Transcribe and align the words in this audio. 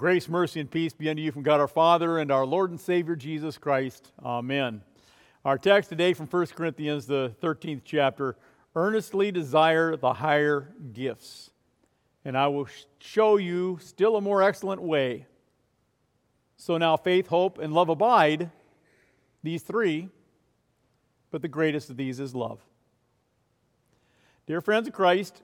Grace, 0.00 0.30
mercy, 0.30 0.60
and 0.60 0.70
peace 0.70 0.94
be 0.94 1.10
unto 1.10 1.20
you 1.20 1.30
from 1.30 1.42
God 1.42 1.60
our 1.60 1.68
Father 1.68 2.16
and 2.16 2.30
our 2.30 2.46
Lord 2.46 2.70
and 2.70 2.80
Savior 2.80 3.14
Jesus 3.14 3.58
Christ. 3.58 4.10
Amen. 4.24 4.80
Our 5.44 5.58
text 5.58 5.90
today 5.90 6.14
from 6.14 6.26
1 6.26 6.46
Corinthians, 6.56 7.04
the 7.04 7.34
13th 7.42 7.82
chapter 7.84 8.34
earnestly 8.74 9.30
desire 9.30 9.96
the 9.96 10.14
higher 10.14 10.72
gifts. 10.94 11.50
And 12.24 12.34
I 12.34 12.46
will 12.46 12.66
show 12.98 13.36
you 13.36 13.78
still 13.82 14.16
a 14.16 14.22
more 14.22 14.42
excellent 14.42 14.80
way. 14.80 15.26
So 16.56 16.78
now 16.78 16.96
faith, 16.96 17.26
hope, 17.26 17.58
and 17.58 17.74
love 17.74 17.90
abide, 17.90 18.50
these 19.42 19.62
three, 19.62 20.08
but 21.30 21.42
the 21.42 21.48
greatest 21.48 21.90
of 21.90 21.98
these 21.98 22.20
is 22.20 22.34
love. 22.34 22.64
Dear 24.46 24.62
friends 24.62 24.88
of 24.88 24.94
Christ, 24.94 25.42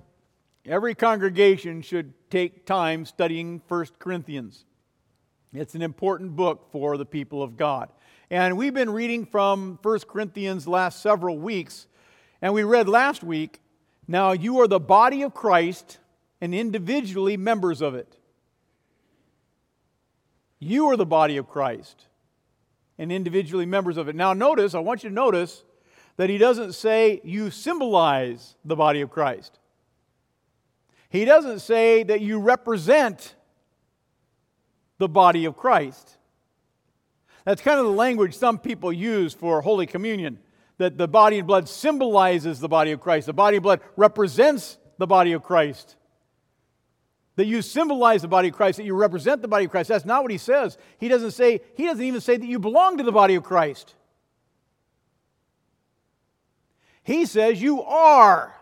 Every 0.68 0.96
congregation 0.96 1.80
should 1.80 2.12
take 2.28 2.66
time 2.66 3.04
studying 3.04 3.62
1 3.68 3.86
Corinthians. 4.00 4.64
It's 5.52 5.76
an 5.76 5.82
important 5.82 6.34
book 6.34 6.72
for 6.72 6.96
the 6.96 7.06
people 7.06 7.40
of 7.40 7.56
God. 7.56 7.88
And 8.30 8.58
we've 8.58 8.74
been 8.74 8.90
reading 8.90 9.26
from 9.26 9.78
1 9.82 10.00
Corinthians 10.08 10.66
last 10.66 11.00
several 11.00 11.38
weeks, 11.38 11.86
and 12.42 12.52
we 12.52 12.64
read 12.64 12.88
last 12.88 13.22
week, 13.22 13.60
Now 14.08 14.32
you 14.32 14.58
are 14.58 14.66
the 14.66 14.80
body 14.80 15.22
of 15.22 15.34
Christ 15.34 15.98
and 16.40 16.52
individually 16.52 17.36
members 17.36 17.80
of 17.80 17.94
it. 17.94 18.18
You 20.58 20.88
are 20.88 20.96
the 20.96 21.06
body 21.06 21.36
of 21.36 21.48
Christ 21.48 22.06
and 22.98 23.12
individually 23.12 23.66
members 23.66 23.96
of 23.96 24.08
it. 24.08 24.16
Now, 24.16 24.32
notice, 24.32 24.74
I 24.74 24.80
want 24.80 25.04
you 25.04 25.10
to 25.10 25.14
notice 25.14 25.62
that 26.16 26.28
he 26.28 26.38
doesn't 26.38 26.72
say 26.72 27.20
you 27.22 27.52
symbolize 27.52 28.56
the 28.64 28.74
body 28.74 29.00
of 29.00 29.10
Christ. 29.10 29.60
He 31.08 31.24
doesn't 31.24 31.60
say 31.60 32.02
that 32.02 32.20
you 32.20 32.38
represent 32.38 33.34
the 34.98 35.08
body 35.08 35.44
of 35.44 35.56
Christ. 35.56 36.16
That's 37.44 37.62
kind 37.62 37.78
of 37.78 37.86
the 37.86 37.92
language 37.92 38.36
some 38.36 38.58
people 38.58 38.92
use 38.92 39.32
for 39.32 39.60
Holy 39.60 39.86
Communion, 39.86 40.38
that 40.78 40.98
the 40.98 41.06
body 41.06 41.38
and 41.38 41.46
blood 41.46 41.68
symbolizes 41.68 42.58
the 42.58 42.68
body 42.68 42.90
of 42.90 43.00
Christ. 43.00 43.26
The 43.26 43.32
body 43.32 43.58
and 43.58 43.62
blood 43.62 43.80
represents 43.96 44.78
the 44.98 45.06
body 45.06 45.32
of 45.32 45.42
Christ. 45.42 45.96
That 47.36 47.46
you 47.46 47.62
symbolize 47.62 48.22
the 48.22 48.28
body 48.28 48.48
of 48.48 48.54
Christ, 48.54 48.78
that 48.78 48.84
you 48.84 48.94
represent 48.94 49.42
the 49.42 49.48
body 49.48 49.66
of 49.66 49.70
Christ. 49.70 49.90
That's 49.90 50.04
not 50.04 50.22
what 50.22 50.32
he 50.32 50.38
says. 50.38 50.76
He 50.98 51.06
doesn't 51.06 51.32
say, 51.32 51.60
he 51.76 51.84
doesn't 51.84 52.04
even 52.04 52.20
say 52.20 52.36
that 52.36 52.46
you 52.46 52.58
belong 52.58 52.96
to 52.96 53.04
the 53.04 53.12
body 53.12 53.36
of 53.36 53.44
Christ. 53.44 53.94
He 57.04 57.26
says 57.26 57.62
you 57.62 57.82
are 57.82 58.55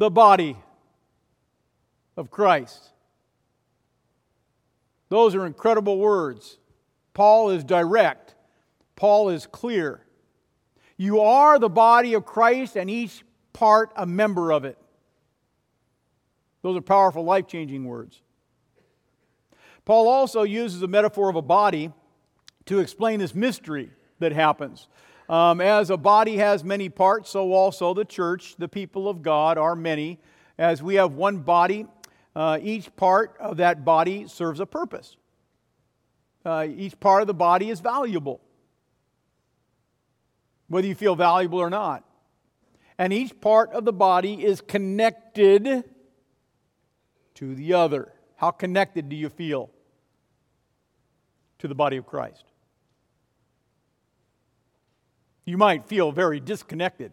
the 0.00 0.10
body 0.10 0.56
of 2.16 2.30
Christ. 2.30 2.82
Those 5.10 5.34
are 5.34 5.44
incredible 5.44 5.98
words. 5.98 6.56
Paul 7.12 7.50
is 7.50 7.64
direct, 7.64 8.34
Paul 8.96 9.28
is 9.28 9.46
clear. 9.46 10.00
You 10.96 11.20
are 11.20 11.58
the 11.58 11.68
body 11.68 12.14
of 12.14 12.24
Christ, 12.24 12.76
and 12.76 12.88
each 12.88 13.22
part 13.52 13.92
a 13.94 14.06
member 14.06 14.52
of 14.52 14.64
it. 14.64 14.78
Those 16.62 16.78
are 16.78 16.82
powerful, 16.82 17.22
life 17.22 17.46
changing 17.46 17.84
words. 17.84 18.22
Paul 19.84 20.08
also 20.08 20.44
uses 20.44 20.80
the 20.80 20.88
metaphor 20.88 21.28
of 21.28 21.36
a 21.36 21.42
body 21.42 21.92
to 22.64 22.78
explain 22.78 23.20
this 23.20 23.34
mystery 23.34 23.90
that 24.18 24.32
happens. 24.32 24.88
Um, 25.30 25.60
as 25.60 25.90
a 25.90 25.96
body 25.96 26.38
has 26.38 26.64
many 26.64 26.88
parts, 26.88 27.30
so 27.30 27.52
also 27.52 27.94
the 27.94 28.04
church, 28.04 28.56
the 28.58 28.66
people 28.66 29.08
of 29.08 29.22
God, 29.22 29.58
are 29.58 29.76
many. 29.76 30.18
As 30.58 30.82
we 30.82 30.96
have 30.96 31.12
one 31.12 31.38
body, 31.38 31.86
uh, 32.34 32.58
each 32.60 32.94
part 32.96 33.36
of 33.38 33.58
that 33.58 33.84
body 33.84 34.26
serves 34.26 34.58
a 34.58 34.66
purpose. 34.66 35.16
Uh, 36.44 36.66
each 36.68 36.98
part 36.98 37.20
of 37.20 37.28
the 37.28 37.34
body 37.34 37.70
is 37.70 37.78
valuable, 37.78 38.40
whether 40.66 40.88
you 40.88 40.96
feel 40.96 41.14
valuable 41.14 41.60
or 41.60 41.70
not. 41.70 42.04
And 42.98 43.12
each 43.12 43.40
part 43.40 43.70
of 43.70 43.84
the 43.84 43.92
body 43.92 44.44
is 44.44 44.60
connected 44.60 45.84
to 47.34 47.54
the 47.54 47.74
other. 47.74 48.12
How 48.34 48.50
connected 48.50 49.08
do 49.08 49.14
you 49.14 49.28
feel 49.28 49.70
to 51.60 51.68
the 51.68 51.74
body 51.76 51.98
of 51.98 52.04
Christ? 52.04 52.49
You 55.50 55.58
might 55.58 55.84
feel 55.84 56.12
very 56.12 56.38
disconnected. 56.38 57.10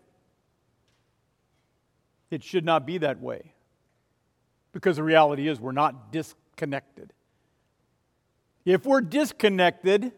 It 2.30 2.44
should 2.44 2.64
not 2.64 2.86
be 2.86 3.00
that 3.00 3.20
way. 3.20 3.56
Because 4.74 4.98
the 4.98 5.04
reality 5.04 5.48
is, 5.48 5.60
we're 5.60 5.72
not 5.72 6.12
disconnected. 6.12 7.14
If 8.64 8.86
we're 8.86 9.02
disconnected, 9.02 10.12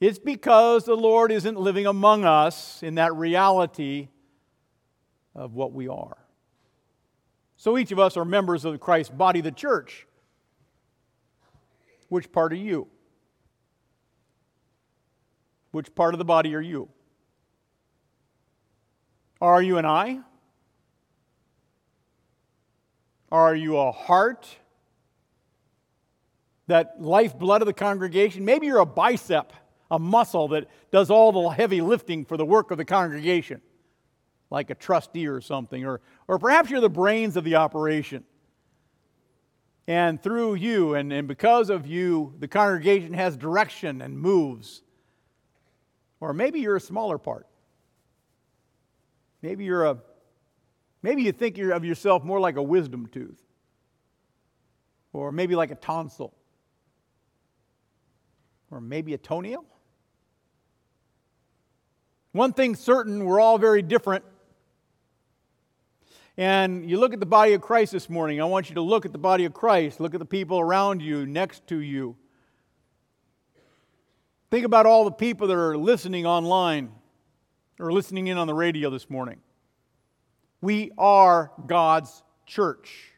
it's 0.00 0.18
because 0.18 0.86
the 0.86 0.96
Lord 0.96 1.30
isn't 1.30 1.56
living 1.56 1.86
among 1.86 2.24
us 2.24 2.82
in 2.82 2.96
that 2.96 3.14
reality 3.14 4.08
of 5.36 5.54
what 5.54 5.72
we 5.72 5.86
are. 5.86 6.18
So 7.56 7.78
each 7.78 7.92
of 7.92 8.00
us 8.00 8.16
are 8.16 8.24
members 8.24 8.64
of 8.64 8.80
Christ's 8.80 9.14
body, 9.14 9.40
the 9.40 9.52
church. 9.52 10.04
Which 12.08 12.32
part 12.32 12.52
are 12.52 12.56
you? 12.56 12.88
Which 15.76 15.94
part 15.94 16.14
of 16.14 16.18
the 16.18 16.24
body 16.24 16.54
are 16.54 16.60
you? 16.62 16.88
Are 19.42 19.60
you 19.60 19.76
an 19.76 19.84
eye? 19.84 20.20
Are 23.30 23.54
you 23.54 23.76
a 23.76 23.92
heart? 23.92 24.48
That 26.66 26.94
lifeblood 26.98 27.60
of 27.60 27.66
the 27.66 27.74
congregation? 27.74 28.42
Maybe 28.46 28.68
you're 28.68 28.78
a 28.78 28.86
bicep, 28.86 29.52
a 29.90 29.98
muscle 29.98 30.48
that 30.48 30.66
does 30.90 31.10
all 31.10 31.30
the 31.30 31.50
heavy 31.50 31.82
lifting 31.82 32.24
for 32.24 32.38
the 32.38 32.46
work 32.46 32.70
of 32.70 32.78
the 32.78 32.86
congregation, 32.86 33.60
like 34.48 34.70
a 34.70 34.74
trustee 34.74 35.26
or 35.26 35.42
something. 35.42 35.84
Or, 35.84 36.00
or 36.26 36.38
perhaps 36.38 36.70
you're 36.70 36.80
the 36.80 36.88
brains 36.88 37.36
of 37.36 37.44
the 37.44 37.56
operation. 37.56 38.24
And 39.86 40.22
through 40.22 40.54
you 40.54 40.94
and, 40.94 41.12
and 41.12 41.28
because 41.28 41.68
of 41.68 41.86
you, 41.86 42.32
the 42.38 42.48
congregation 42.48 43.12
has 43.12 43.36
direction 43.36 44.00
and 44.00 44.18
moves. 44.18 44.80
Or 46.20 46.32
maybe 46.32 46.60
you're 46.60 46.76
a 46.76 46.80
smaller 46.80 47.18
part. 47.18 47.46
Maybe 49.42 49.64
you're 49.64 49.84
a 49.84 49.98
maybe 51.02 51.22
you 51.22 51.32
think 51.32 51.58
of 51.58 51.84
yourself 51.84 52.24
more 52.24 52.40
like 52.40 52.56
a 52.56 52.62
wisdom 52.62 53.06
tooth. 53.06 53.42
Or 55.12 55.32
maybe 55.32 55.54
like 55.54 55.70
a 55.70 55.76
tonsil. 55.76 56.34
Or 58.70 58.80
maybe 58.80 59.14
a 59.14 59.18
toenail. 59.18 59.64
One 62.32 62.52
thing 62.52 62.74
certain, 62.74 63.24
we're 63.24 63.40
all 63.40 63.56
very 63.56 63.80
different. 63.80 64.24
And 66.36 66.88
you 66.88 66.98
look 66.98 67.14
at 67.14 67.20
the 67.20 67.24
body 67.24 67.54
of 67.54 67.62
Christ 67.62 67.92
this 67.92 68.10
morning. 68.10 68.42
I 68.42 68.44
want 68.44 68.68
you 68.68 68.74
to 68.74 68.82
look 68.82 69.06
at 69.06 69.12
the 69.12 69.18
body 69.18 69.46
of 69.46 69.54
Christ. 69.54 70.00
Look 70.00 70.12
at 70.12 70.18
the 70.18 70.26
people 70.26 70.60
around 70.60 71.00
you, 71.00 71.24
next 71.24 71.66
to 71.68 71.78
you. 71.78 72.14
Think 74.50 74.64
about 74.64 74.86
all 74.86 75.04
the 75.04 75.10
people 75.10 75.48
that 75.48 75.56
are 75.56 75.76
listening 75.76 76.24
online 76.24 76.92
or 77.80 77.92
listening 77.92 78.28
in 78.28 78.38
on 78.38 78.46
the 78.46 78.54
radio 78.54 78.90
this 78.90 79.10
morning. 79.10 79.40
We 80.60 80.92
are 80.96 81.50
God's 81.66 82.22
church. 82.46 83.12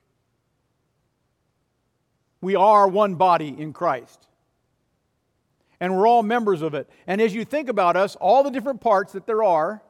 We 2.40 2.56
are 2.56 2.88
one 2.88 3.16
body 3.16 3.54
in 3.56 3.72
Christ. 3.72 4.26
And 5.80 5.96
we're 5.96 6.08
all 6.08 6.22
members 6.22 6.62
of 6.62 6.74
it. 6.74 6.88
And 7.06 7.20
as 7.20 7.34
you 7.34 7.44
think 7.44 7.68
about 7.68 7.96
us, 7.96 8.16
all 8.16 8.42
the 8.42 8.50
different 8.50 8.80
parts 8.80 9.12
that 9.12 9.26
there 9.26 9.44
are, 9.44 9.82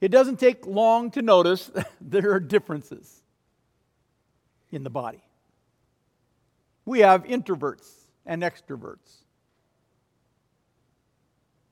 it 0.00 0.08
doesn't 0.08 0.38
take 0.38 0.66
long 0.66 1.10
to 1.12 1.22
notice 1.22 1.70
there 2.00 2.30
are 2.32 2.40
differences 2.40 3.22
in 4.70 4.84
the 4.84 4.90
body. 4.90 5.24
We 6.84 7.00
have 7.00 7.24
introverts 7.24 7.88
and 8.26 8.42
extroverts 8.42 9.19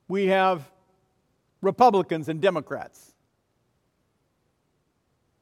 we 0.09 0.25
have 0.25 0.69
Republicans 1.61 2.27
and 2.27 2.41
Democrats. 2.41 3.13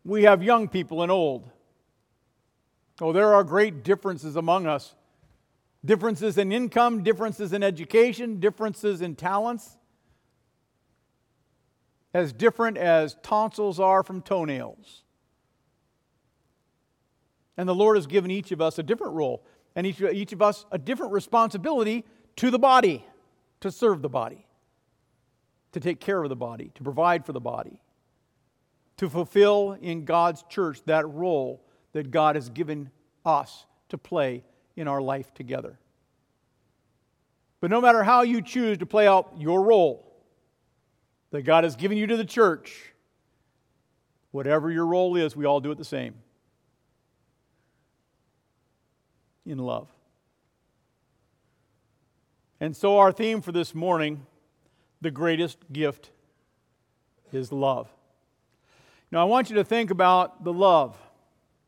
We 0.03 0.23
have 0.23 0.43
young 0.43 0.67
people 0.67 1.01
and 1.01 1.11
old. 1.11 1.49
Oh, 3.01 3.13
there 3.13 3.33
are 3.33 3.43
great 3.43 3.83
differences 3.83 4.35
among 4.35 4.67
us 4.67 4.93
differences 5.85 6.37
in 6.37 6.51
income, 6.51 7.01
differences 7.01 7.53
in 7.53 7.63
education, 7.63 8.41
differences 8.41 9.01
in 9.01 9.15
talents. 9.15 9.77
As 12.13 12.33
different 12.33 12.77
as 12.77 13.15
tonsils 13.23 13.79
are 13.79 14.03
from 14.03 14.21
toenails. 14.21 15.03
And 17.55 17.69
the 17.69 17.75
Lord 17.75 17.95
has 17.95 18.05
given 18.05 18.31
each 18.31 18.51
of 18.51 18.59
us 18.59 18.79
a 18.79 18.83
different 18.83 19.13
role, 19.13 19.45
and 19.75 19.87
each, 19.87 20.01
each 20.01 20.33
of 20.33 20.41
us 20.41 20.65
a 20.71 20.77
different 20.77 21.13
responsibility 21.13 22.03
to 22.37 22.51
the 22.51 22.59
body, 22.59 23.05
to 23.61 23.71
serve 23.71 24.01
the 24.01 24.09
body 24.09 24.46
to 25.79 25.89
take 25.89 25.99
care 25.99 26.23
of 26.23 26.29
the 26.29 26.35
body, 26.35 26.71
to 26.73 26.83
provide 26.83 27.23
for 27.23 27.33
the 27.33 27.39
body, 27.39 27.79
to 28.97 29.07
fulfill 29.07 29.77
in 29.79 30.05
God's 30.05 30.43
church 30.49 30.81
that 30.85 31.07
role 31.07 31.63
that 31.93 32.09
God 32.09 32.35
has 32.35 32.49
given 32.49 32.89
us 33.23 33.65
to 33.89 33.97
play 33.97 34.43
in 34.75 34.87
our 34.87 35.01
life 35.01 35.33
together. 35.35 35.77
But 37.61 37.69
no 37.69 37.79
matter 37.79 38.03
how 38.03 38.23
you 38.23 38.41
choose 38.41 38.79
to 38.79 38.87
play 38.87 39.07
out 39.07 39.33
your 39.37 39.61
role 39.61 40.03
that 41.29 41.43
God 41.43 41.63
has 41.63 41.75
given 41.75 41.97
you 41.97 42.07
to 42.07 42.17
the 42.17 42.25
church, 42.25 42.93
whatever 44.31 44.71
your 44.71 44.85
role 44.87 45.15
is, 45.15 45.35
we 45.35 45.45
all 45.45 45.59
do 45.59 45.71
it 45.71 45.77
the 45.77 45.85
same 45.85 46.15
in 49.45 49.59
love. 49.59 49.89
And 52.59 52.75
so, 52.75 52.97
our 52.97 53.11
theme 53.11 53.41
for 53.41 53.51
this 53.51 53.75
morning 53.75 54.25
the 55.01 55.11
greatest 55.11 55.57
gift 55.71 56.11
is 57.31 57.51
love. 57.51 57.87
Now, 59.11 59.21
I 59.21 59.25
want 59.25 59.49
you 59.49 59.55
to 59.57 59.63
think 59.63 59.91
about 59.91 60.43
the 60.43 60.53
love 60.53 60.97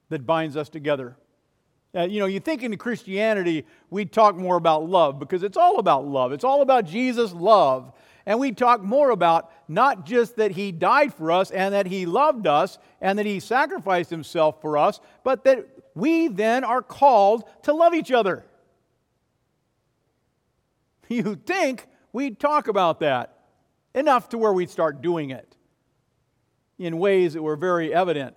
that 0.10 0.26
binds 0.26 0.58
us 0.58 0.70
together. 0.70 1.16
Uh, 1.96 2.04
you 2.04 2.20
know, 2.20 2.26
you 2.26 2.40
think 2.40 2.62
in 2.62 2.76
Christianity, 2.78 3.66
we 3.90 4.06
talk 4.06 4.36
more 4.36 4.58
about 4.58 4.88
love 4.88 5.20
because 5.20 5.42
it's 5.42 5.58
all 5.58 5.80
about 5.80 6.06
love. 6.06 6.32
It's 6.32 6.44
all 6.44 6.62
about 6.62 6.86
Jesus' 6.86 7.34
love. 7.34 7.92
And 8.26 8.40
we 8.40 8.52
talk 8.52 8.84
more 8.84 9.10
about 9.10 9.52
not 9.68 10.06
just 10.06 10.36
that 10.36 10.52
He 10.52 10.72
died 10.72 11.14
for 11.14 11.32
us 11.32 11.50
and 11.50 11.74
that 11.74 11.88
He 11.88 12.06
loved 12.06 12.46
us 12.46 12.78
and 13.02 13.18
that 13.18 13.26
He 13.26 13.40
sacrificed 13.40 14.10
Himself 14.10 14.62
for 14.62 14.78
us, 14.78 15.00
but 15.24 15.46
that 15.46 15.68
we 15.96 16.28
then 16.28 16.64
are 16.64 16.82
called 16.82 17.44
to 17.64 17.74
love 17.74 17.94
each 17.94 18.12
other. 18.12 18.46
You 21.12 21.34
think 21.34 21.88
we'd 22.14 22.40
talk 22.40 22.68
about 22.68 23.00
that 23.02 23.38
enough 23.94 24.30
to 24.30 24.38
where 24.38 24.54
we'd 24.54 24.70
start 24.70 25.02
doing 25.02 25.32
it 25.32 25.56
in 26.78 26.98
ways 26.98 27.34
that 27.34 27.42
were 27.42 27.56
very 27.56 27.94
evident. 27.94 28.36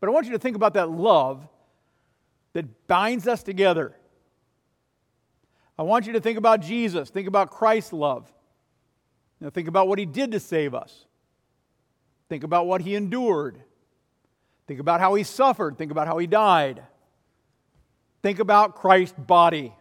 But 0.00 0.08
I 0.08 0.12
want 0.12 0.26
you 0.26 0.32
to 0.32 0.38
think 0.38 0.56
about 0.56 0.74
that 0.74 0.90
love 0.90 1.46
that 2.52 2.86
binds 2.86 3.28
us 3.28 3.42
together. 3.42 3.94
I 5.78 5.82
want 5.82 6.06
you 6.06 6.12
to 6.14 6.20
think 6.20 6.38
about 6.38 6.60
Jesus, 6.60 7.10
think 7.10 7.28
about 7.28 7.50
Christ's 7.50 7.92
love. 7.92 8.32
Now, 9.40 9.50
think 9.50 9.68
about 9.68 9.86
what 9.86 10.00
he 10.00 10.06
did 10.06 10.32
to 10.32 10.40
save 10.40 10.74
us. 10.74 11.06
Think 12.28 12.42
about 12.42 12.66
what 12.66 12.80
he 12.80 12.96
endured. 12.96 13.62
Think 14.66 14.80
about 14.80 14.98
how 14.98 15.14
he 15.14 15.22
suffered. 15.22 15.78
Think 15.78 15.92
about 15.92 16.08
how 16.08 16.18
he 16.18 16.26
died. 16.26 16.82
Think 18.22 18.40
about 18.40 18.74
Christ's 18.74 19.16
body. 19.16 19.72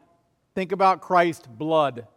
Think 0.53 0.71
about 0.71 1.01
Christ's 1.01 1.47
blood. 1.47 2.07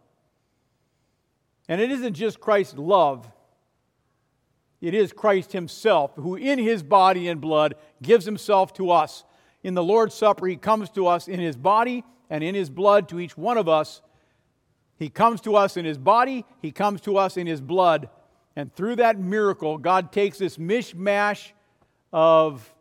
And 1.71 1.79
it 1.79 1.89
isn't 1.89 2.15
just 2.15 2.41
Christ's 2.41 2.77
love, 2.77 3.31
it 4.81 4.93
is 4.93 5.13
Christ 5.13 5.53
himself 5.53 6.11
who, 6.15 6.35
in 6.35 6.59
his 6.59 6.83
body 6.83 7.29
and 7.29 7.39
blood, 7.39 7.75
gives 8.01 8.25
himself 8.25 8.73
to 8.73 8.91
us 8.91 9.23
in 9.63 9.73
the 9.73 9.81
Lord's 9.81 10.13
Supper, 10.15 10.47
He 10.47 10.57
comes 10.57 10.89
to 10.89 11.07
us 11.07 11.29
in 11.29 11.39
His 11.39 11.55
body 11.55 12.03
and 12.29 12.43
in 12.43 12.55
His 12.55 12.69
blood 12.69 13.07
to 13.09 13.21
each 13.21 13.37
one 13.37 13.57
of 13.57 13.69
us. 13.69 14.01
He 14.97 15.09
comes 15.09 15.39
to 15.41 15.55
us 15.55 15.77
in 15.77 15.85
His 15.85 15.97
body, 15.97 16.45
He 16.61 16.71
comes 16.71 16.99
to 17.01 17.17
us 17.17 17.37
in 17.37 17.47
His 17.47 17.61
blood. 17.61 18.09
And 18.55 18.73
through 18.75 18.97
that 18.97 19.17
miracle, 19.17 19.77
God 19.77 20.11
takes 20.11 20.37
this 20.37 20.57
mishmash 20.57 21.51
of 22.11 22.73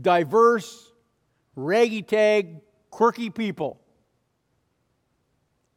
diverse, 0.00 0.92
raggy 1.56 2.02
tag, 2.02 2.60
quirky 2.90 3.30
people 3.30 3.80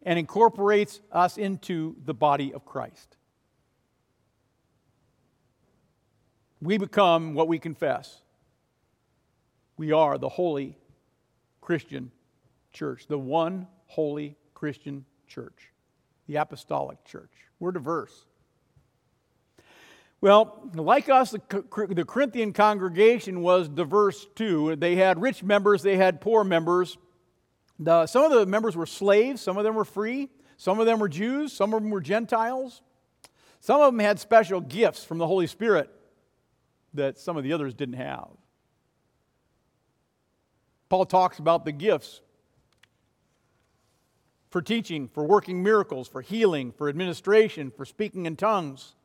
and 0.06 0.20
incorporates 0.20 1.00
us 1.12 1.38
into 1.38 1.96
the 2.06 2.14
body 2.14 2.54
of 2.54 2.66
Christ. 2.66 3.18
We 6.62 6.78
become 6.78 7.34
what 7.34 7.48
we 7.48 7.60
confess. 7.60 8.22
We 9.78 9.92
are 9.92 10.18
the 10.18 10.30
holy 10.30 10.78
Christian 11.62 12.12
church, 12.72 13.08
the 13.08 13.18
one 13.18 13.68
holy 13.88 14.38
Christian 14.54 15.06
church, 15.28 15.72
the 16.28 16.38
apostolic 16.38 17.04
church. 17.06 17.32
We're 17.60 17.72
diverse. 17.72 18.26
Well, 20.22 20.70
like 20.74 21.10
us, 21.10 21.32
the 21.32 21.40
Corinthian 21.40 22.54
congregation 22.54 23.42
was 23.42 23.68
diverse 23.68 24.26
too. 24.36 24.76
They 24.78 24.96
had 24.96 25.22
rich 25.22 25.44
members, 25.44 25.82
they 25.82 25.98
had 25.98 26.22
poor 26.22 26.46
members. 26.46 26.98
The, 27.84 28.06
some 28.08 28.24
of 28.24 28.32
the 28.32 28.46
members 28.46 28.78
were 28.78 28.86
slaves, 28.86 29.42
some 29.42 29.58
of 29.58 29.66
them 29.66 29.76
were 29.76 29.84
free, 29.84 30.30
some 30.56 30.80
of 30.80 30.86
them 30.86 31.00
were 31.00 31.10
Jews, 31.10 31.52
some 31.52 31.74
of 31.74 31.82
them 31.82 31.92
were 31.92 32.00
Gentiles. 32.00 32.82
Some 33.60 33.82
of 33.82 33.94
them 33.94 34.00
had 34.00 34.20
special 34.20 34.62
gifts 34.62 35.04
from 35.04 35.18
the 35.18 35.28
Holy 35.28 35.48
Spirit 35.48 35.90
that 36.94 37.18
some 37.18 37.38
of 37.38 37.44
the 37.44 37.54
others 37.54 37.74
didn't 37.74 37.96
have. 37.96 38.30
Paul 40.90 41.06
talks 41.06 41.40
about 41.40 41.66
the 41.66 41.72
gifts 41.72 42.22
for 44.50 44.62
teaching, 44.62 45.08
for 45.08 45.26
working 45.26 45.64
miracles, 45.64 46.08
for 46.08 46.22
healing, 46.22 46.72
for 46.72 46.88
administration, 46.88 47.72
for 47.72 47.86
speaking 47.86 48.26
in 48.26 48.36
tongues. 48.36 48.96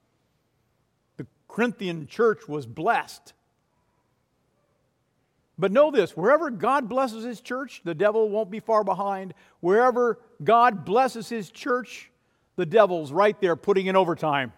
The 1.16 1.26
Corinthian 1.48 2.06
church 2.06 2.46
was 2.46 2.66
blessed. 2.66 3.32
But 5.58 5.72
know 5.72 5.90
this 5.90 6.16
wherever 6.16 6.50
God 6.50 6.88
blesses 6.88 7.25
his 7.25 7.40
church, 7.40 7.81
the 7.84 7.94
devil 7.94 8.28
won't 8.28 8.50
be 8.50 8.60
far 8.60 8.84
behind. 8.84 9.34
Wherever 9.60 10.20
God 10.43 10.84
blesses 10.84 11.28
his 11.28 11.50
church, 11.50 12.10
the 12.56 12.66
devil's 12.66 13.12
right 13.12 13.38
there 13.40 13.56
putting 13.56 13.87
in 13.87 13.96
overtime. 13.96 14.52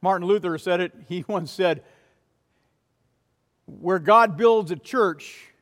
Martin 0.00 0.26
Luther 0.26 0.56
said 0.58 0.80
it. 0.80 0.92
He 1.06 1.24
once 1.28 1.50
said, 1.50 1.82
Where 3.66 3.98
God 3.98 4.36
builds 4.36 4.70
a 4.70 4.76
church, 4.76 5.52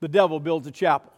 the 0.00 0.08
devil 0.08 0.38
builds 0.38 0.66
a 0.68 0.70
chapel. 0.70 1.12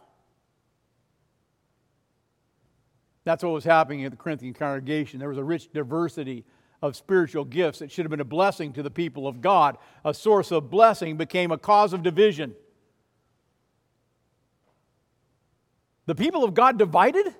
That's 3.23 3.43
what 3.43 3.53
was 3.53 3.63
happening 3.63 4.03
at 4.03 4.09
the 4.09 4.17
Corinthian 4.17 4.55
congregation. 4.55 5.19
There 5.19 5.29
was 5.29 5.37
a 5.37 5.43
rich 5.43 5.71
diversity 5.71 6.43
of 6.81 6.95
spiritual 6.95 7.45
gifts 7.45 7.79
that 7.79 7.91
should 7.91 8.05
have 8.05 8.09
been 8.09 8.19
a 8.19 8.25
blessing 8.25 8.73
to 8.73 8.83
the 8.83 8.89
people 8.89 9.27
of 9.27 9.41
God. 9.41 9.77
A 10.03 10.13
source 10.13 10.51
of 10.51 10.69
blessing 10.69 11.15
became 11.15 11.51
a 11.51 11.57
cause 11.57 11.93
of 11.93 12.01
division. 12.01 12.55
The 16.07 16.15
people 16.15 16.43
of 16.43 16.53
God 16.53 16.77
divided? 16.77 17.35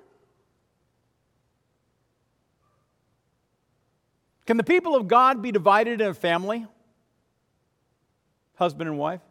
Can 4.46 4.58
the 4.58 4.64
people 4.64 4.96
of 4.96 5.08
God 5.08 5.42
be 5.42 5.52
divided 5.52 6.02
in 6.02 6.08
a 6.08 6.14
family? 6.14 6.68
Husband 8.56 8.90
and 8.90 9.00
wife? 9.00 9.22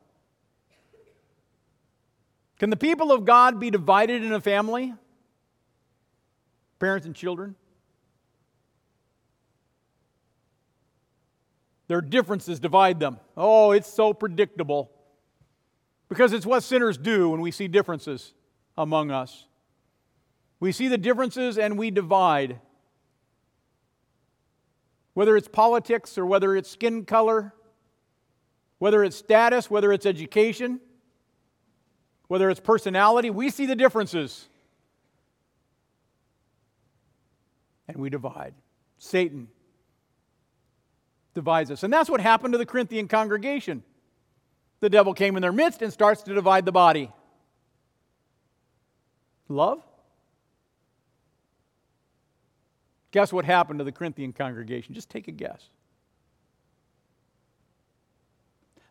Can 2.58 2.70
the 2.70 2.76
people 2.76 3.12
of 3.12 3.24
God 3.24 3.60
be 3.60 3.70
divided 3.70 4.22
in 4.22 4.32
a 4.32 4.40
family? 4.40 4.92
Parents 6.78 7.06
and 7.06 7.14
children? 7.14 7.54
Their 11.90 12.00
differences 12.00 12.60
divide 12.60 13.00
them. 13.00 13.18
Oh, 13.36 13.72
it's 13.72 13.92
so 13.92 14.14
predictable. 14.14 14.92
Because 16.08 16.32
it's 16.32 16.46
what 16.46 16.62
sinners 16.62 16.96
do 16.96 17.30
when 17.30 17.40
we 17.40 17.50
see 17.50 17.66
differences 17.66 18.32
among 18.78 19.10
us. 19.10 19.48
We 20.60 20.70
see 20.70 20.86
the 20.86 20.96
differences 20.96 21.58
and 21.58 21.76
we 21.76 21.90
divide. 21.90 22.60
Whether 25.14 25.36
it's 25.36 25.48
politics 25.48 26.16
or 26.16 26.24
whether 26.24 26.54
it's 26.54 26.70
skin 26.70 27.06
color, 27.06 27.54
whether 28.78 29.02
it's 29.02 29.16
status, 29.16 29.68
whether 29.68 29.92
it's 29.92 30.06
education 30.06 30.78
whether 32.30 32.48
it's 32.48 32.60
personality, 32.60 33.28
we 33.28 33.50
see 33.50 33.66
the 33.66 33.74
differences. 33.74 34.48
And 37.88 37.96
we 37.96 38.08
divide. 38.08 38.54
Satan 38.98 39.48
divides 41.34 41.70
us. 41.70 41.82
And 41.82 41.92
that's 41.92 42.10
what 42.10 42.20
happened 42.20 42.52
to 42.52 42.58
the 42.58 42.66
Corinthian 42.66 43.08
congregation. 43.08 43.82
The 44.80 44.90
devil 44.90 45.14
came 45.14 45.36
in 45.36 45.42
their 45.42 45.52
midst 45.52 45.82
and 45.82 45.92
starts 45.92 46.22
to 46.22 46.34
divide 46.34 46.64
the 46.64 46.72
body. 46.72 47.10
Love? 49.48 49.82
Guess 53.10 53.32
what 53.32 53.44
happened 53.44 53.80
to 53.80 53.84
the 53.84 53.92
Corinthian 53.92 54.32
congregation? 54.32 54.94
Just 54.94 55.10
take 55.10 55.28
a 55.28 55.32
guess. 55.32 55.68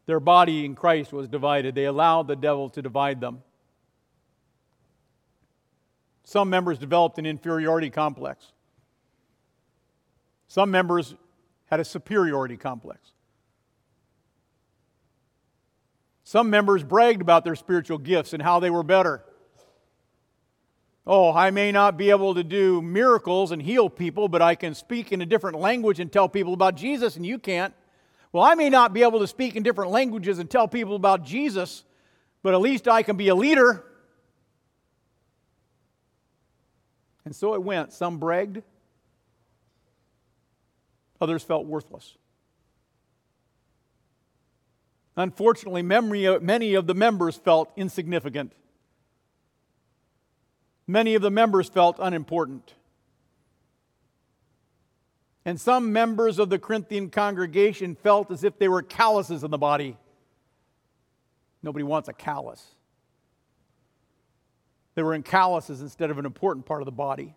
Their 0.05 0.19
body 0.19 0.65
in 0.65 0.75
Christ 0.75 1.13
was 1.13 1.27
divided. 1.27 1.75
They 1.75 1.85
allowed 1.85 2.27
the 2.27 2.35
devil 2.35 2.69
to 2.71 2.81
divide 2.81 3.21
them. 3.21 3.43
Some 6.23 6.49
members 6.49 6.77
developed 6.77 7.17
an 7.19 7.25
inferiority 7.25 7.89
complex. 7.89 8.51
Some 10.47 10.71
members 10.71 11.15
had 11.69 11.79
a 11.79 11.85
superiority 11.85 12.57
complex. 12.57 13.11
Some 16.23 16.49
members 16.49 16.83
bragged 16.83 17.21
about 17.21 17.43
their 17.43 17.55
spiritual 17.55 17.97
gifts 17.97 18.33
and 18.33 18.41
how 18.41 18.59
they 18.59 18.69
were 18.69 18.83
better. 18.83 19.23
Oh, 21.07 21.33
I 21.33 21.49
may 21.49 21.71
not 21.71 21.97
be 21.97 22.11
able 22.11 22.35
to 22.35 22.43
do 22.43 22.81
miracles 22.83 23.51
and 23.51 23.61
heal 23.61 23.89
people, 23.89 24.27
but 24.27 24.41
I 24.41 24.53
can 24.53 24.75
speak 24.75 25.11
in 25.11 25.21
a 25.21 25.25
different 25.25 25.57
language 25.57 25.99
and 25.99 26.11
tell 26.11 26.29
people 26.29 26.53
about 26.53 26.75
Jesus, 26.75 27.15
and 27.15 27.25
you 27.25 27.39
can't. 27.39 27.73
Well, 28.31 28.43
I 28.43 28.53
may 28.53 28.69
not 28.69 28.93
be 28.93 29.01
able 29.01 29.19
to 29.19 29.27
speak 29.27 29.55
in 29.55 29.63
different 29.63 29.89
languages 29.89 30.37
and 30.37 30.47
tell 30.47 30.67
people 30.67 30.95
about 30.95 31.23
Jesus, 31.23 31.83
but 32.43 32.53
at 32.53 32.61
least 32.61 32.87
I 32.87 33.01
can 33.01 33.17
be 33.17 33.29
a 33.29 33.35
leader. 33.35 33.83
And 37.25 37.35
so 37.35 37.55
it 37.55 37.63
went. 37.63 37.91
Some 37.91 38.19
bragged, 38.19 38.61
others 41.21 41.43
felt 41.43 41.65
worthless. 41.65 42.17
Unfortunately, 45.15 45.81
memory, 45.81 46.39
many 46.39 46.75
of 46.75 46.87
the 46.87 46.93
members 46.93 47.35
felt 47.35 47.71
insignificant. 47.75 48.53
Many 50.87 51.15
of 51.15 51.21
the 51.21 51.29
members 51.29 51.67
felt 51.67 51.97
unimportant. 51.99 52.73
And 55.45 55.59
some 55.59 55.91
members 55.91 56.39
of 56.39 56.49
the 56.49 56.59
Corinthian 56.59 57.09
congregation 57.09 57.95
felt 57.95 58.31
as 58.31 58.43
if 58.43 58.57
they 58.57 58.67
were 58.67 58.81
calluses 58.81 59.43
in 59.43 59.51
the 59.51 59.57
body. 59.57 59.97
Nobody 61.61 61.83
wants 61.83 62.07
a 62.07 62.13
callus. 62.13 62.63
They 64.95 65.03
were 65.03 65.13
in 65.13 65.23
calluses 65.23 65.81
instead 65.81 66.11
of 66.11 66.17
an 66.17 66.25
important 66.25 66.65
part 66.65 66.81
of 66.81 66.85
the 66.85 66.91
body. 66.91 67.35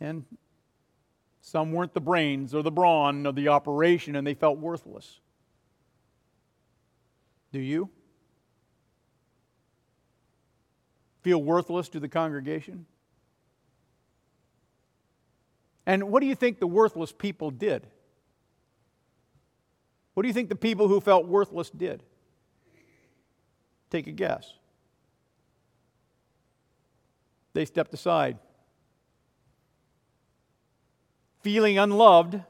And 0.00 0.24
some 1.46 1.72
weren't 1.72 1.92
the 1.92 2.00
brains 2.00 2.54
or 2.54 2.62
the 2.62 2.70
brawn 2.70 3.26
of 3.26 3.34
the 3.34 3.48
operation, 3.48 4.16
and 4.16 4.26
they 4.26 4.32
felt 4.32 4.56
worthless. 4.56 5.20
Do 7.52 7.60
you? 7.60 7.90
Feel 11.20 11.42
worthless 11.42 11.90
to 11.90 12.00
the 12.00 12.08
congregation? 12.08 12.86
And 15.84 16.04
what 16.04 16.20
do 16.20 16.26
you 16.26 16.34
think 16.34 16.60
the 16.60 16.66
worthless 16.66 17.12
people 17.12 17.50
did? 17.50 17.86
What 20.14 20.22
do 20.22 20.28
you 20.28 20.34
think 20.34 20.48
the 20.48 20.56
people 20.56 20.88
who 20.88 20.98
felt 20.98 21.26
worthless 21.26 21.68
did? 21.68 22.02
Take 23.90 24.06
a 24.06 24.12
guess. 24.12 24.50
They 27.52 27.66
stepped 27.66 27.92
aside. 27.92 28.38
Feeling 31.44 31.76
unloved, 31.78 32.40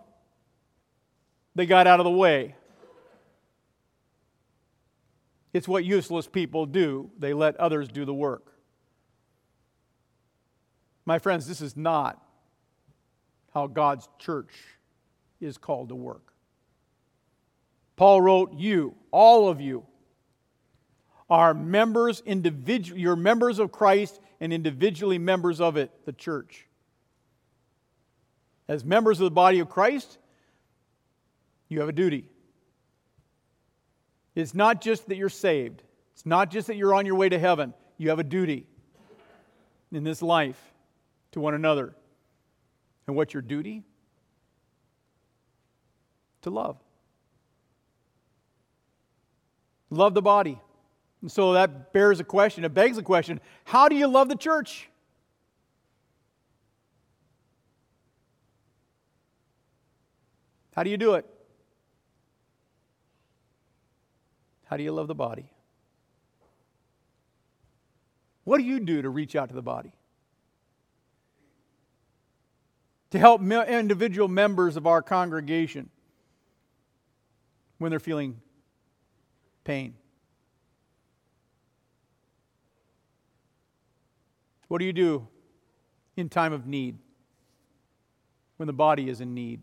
they 1.57 1.67
got 1.67 1.89
out 1.89 1.99
of 1.99 2.05
the 2.05 2.13
way. 2.13 2.55
It's 5.53 5.67
what 5.67 5.85
useless 5.85 6.29
people 6.29 6.65
do. 6.65 7.11
They 7.19 7.35
let 7.35 7.57
others 7.57 7.89
do 7.89 8.05
the 8.05 8.15
work. 8.15 8.53
My 11.05 11.19
friends, 11.19 11.49
this 11.49 11.61
is 11.61 11.77
not 11.77 12.25
how 13.53 13.67
God's 13.67 14.09
church 14.21 14.53
is 15.41 15.59
called 15.59 15.89
to 15.89 15.97
work. 15.97 16.33
Paul 17.97 18.21
wrote, 18.21 18.53
You, 18.55 18.95
all 19.11 19.49
of 19.49 19.61
you, 19.61 19.85
are 21.29 21.53
members, 21.53 22.23
individual, 22.25 23.01
you're 23.01 23.17
members 23.17 23.59
of 23.59 23.73
Christ 23.73 24.21
and 24.39 24.53
individually 24.53 25.19
members 25.19 25.61
of 25.61 25.77
it, 25.77 25.91
the 26.05 26.13
church. 26.13 26.69
As 28.69 28.85
members 28.85 29.21
of 29.21 29.25
the 29.25 29.31
body 29.31 29.59
of 29.59 29.69
Christ, 29.69 30.19
you 31.69 31.81
have 31.81 31.89
a 31.89 31.93
duty. 31.93 32.29
It's 34.35 34.55
not 34.55 34.81
just 34.81 35.09
that 35.09 35.17
you're 35.17 35.29
saved, 35.29 35.83
it's 36.13 36.27
not 36.27 36.51
just 36.51 36.67
that 36.69 36.77
you're 36.77 36.95
on 36.95 37.07
your 37.07 37.17
way 37.17 37.29
to 37.29 37.39
heaven. 37.39 37.75
You 37.97 38.09
have 38.09 38.19
a 38.19 38.25
duty 38.25 38.67
in 39.93 40.03
this 40.03 40.21
life 40.21 40.61
to 41.33 41.41
one 41.41 41.55
another. 41.55 41.95
And 43.07 43.15
what's 43.15 43.33
your 43.33 43.43
duty? 43.43 43.85
To 46.43 46.51
love. 46.51 46.77
Love 49.91 50.15
the 50.15 50.23
body. 50.23 50.61
And 51.23 51.31
so 51.31 51.55
that 51.55 51.93
bears 51.93 52.21
a 52.21 52.25
question, 52.25 52.65
it 52.65 52.75
begs 52.75 52.99
a 52.99 53.03
question 53.03 53.41
how 53.65 53.89
do 53.89 53.97
you 53.97 54.07
love 54.07 54.29
the 54.29 54.37
church? 54.37 54.89
How 60.75 60.83
do 60.83 60.91
you 60.91 60.97
do 60.97 61.15
it? 61.15 61.25
How 64.65 64.77
do 64.77 64.83
you 64.83 64.93
love 64.93 65.07
the 65.07 65.15
body? 65.15 65.51
What 68.43 68.59
do 68.59 68.65
you 68.65 68.81
do 68.81 69.01
to 69.03 69.09
reach 69.09 69.37
out 69.37 69.49
to 69.51 69.55
the 69.55 69.63
body? 69.63 69.93
To 73.11 73.19
help 73.19 73.41
individual 73.41 74.27
members 74.27 74.77
of 74.77 74.87
our 74.87 75.01
congregation 75.01 75.89
when 77.79 77.91
they're 77.91 78.01
feeling 78.01 78.41
pain? 79.63 79.95
What 84.67 84.79
do 84.79 84.85
you 84.85 84.93
do 84.93 85.29
in 86.17 86.29
time 86.29 86.53
of 86.53 86.67
need? 86.67 86.99
When 88.57 88.67
the 88.67 88.73
body 88.73 89.09
is 89.09 89.21
in 89.21 89.35
need, 89.35 89.61